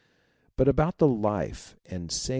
But 0.57 0.67
about 0.67 0.97
the 0.97 1.05
life 1.05 1.75
and 1.85 2.11
say 2.11 2.29